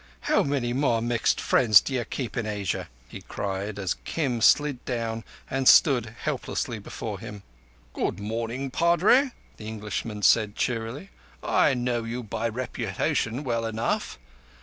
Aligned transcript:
How 0.21 0.41
many 0.41 0.73
more 0.73 0.99
mixed 0.99 1.39
friends 1.39 1.79
do 1.79 1.93
you 1.93 2.03
keep 2.05 2.35
in 2.35 2.47
Asia?" 2.47 2.89
he 3.07 3.21
cried, 3.21 3.77
as 3.77 3.93
Kim 4.03 4.41
slid 4.41 4.83
down 4.83 5.23
and 5.47 5.67
stood 5.67 6.15
helplessly 6.23 6.79
before 6.79 7.19
him. 7.19 7.43
"Good 7.93 8.19
morning, 8.19 8.71
Padre," 8.71 9.29
the 9.57 9.67
Englishman 9.67 10.23
said 10.23 10.55
cheerily. 10.55 11.11
"I 11.43 11.75
know 11.75 12.03
you 12.03 12.23
by 12.23 12.49
reputation 12.49 13.43
well 13.43 13.63
enough. 13.63 14.17